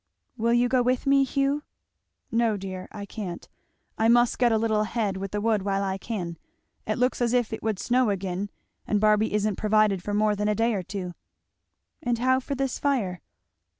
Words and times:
"Will 0.35 0.53
you 0.55 0.67
go 0.67 0.81
with 0.81 1.05
me, 1.05 1.23
Hugh?" 1.23 1.61
"No 2.31 2.57
dear, 2.57 2.87
I 2.91 3.05
can't; 3.05 3.47
I 3.99 4.07
must 4.07 4.39
get 4.39 4.51
a 4.51 4.57
little 4.57 4.81
ahead 4.81 5.15
with 5.15 5.29
the 5.29 5.39
wood 5.39 5.61
while 5.61 5.83
I 5.83 5.99
can; 5.99 6.39
it 6.87 6.97
looks 6.97 7.21
as 7.21 7.33
if 7.33 7.53
it 7.53 7.61
would 7.61 7.77
snow 7.77 8.09
again; 8.09 8.49
and 8.87 8.99
Barby 8.99 9.31
isn't 9.31 9.57
provided 9.57 10.01
for 10.01 10.15
more 10.15 10.35
than 10.35 10.47
a 10.47 10.55
day 10.55 10.73
or 10.73 10.81
two." 10.81 11.13
"And 12.01 12.17
how 12.17 12.39
for 12.39 12.55
this 12.55 12.79
fire?" 12.79 13.21